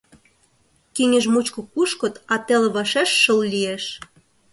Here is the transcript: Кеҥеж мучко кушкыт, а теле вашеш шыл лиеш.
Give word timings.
Кеҥеж 0.95 1.25
мучко 1.33 1.61
кушкыт, 1.73 2.15
а 2.33 2.35
теле 2.45 2.69
вашеш 2.75 3.09
шыл 3.21 3.39
лиеш. 3.53 3.83